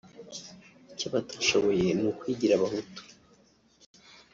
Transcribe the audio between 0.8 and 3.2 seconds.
icyo batashoboye ni ukwigira abahutu